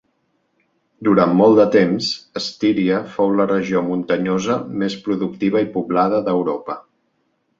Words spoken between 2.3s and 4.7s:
Estíria fou la regió muntanyosa